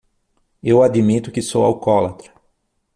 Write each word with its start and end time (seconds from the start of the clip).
Eu 0.63 0.81
admito 0.81 1.31
que 1.31 1.43
sou 1.43 1.63
alcoólatra. 1.63 2.33